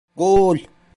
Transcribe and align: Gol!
Gol! 0.17 0.57